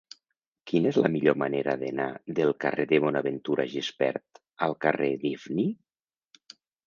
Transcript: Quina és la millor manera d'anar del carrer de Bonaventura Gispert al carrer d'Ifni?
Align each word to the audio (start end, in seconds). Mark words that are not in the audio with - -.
Quina 0.69 0.87
és 0.91 0.97
la 1.01 1.09
millor 1.15 1.35
manera 1.41 1.75
d'anar 1.81 2.07
del 2.39 2.53
carrer 2.65 2.87
de 2.93 2.99
Bonaventura 3.05 3.67
Gispert 3.73 4.41
al 4.69 4.75
carrer 4.87 5.11
d'Ifni? 5.25 5.67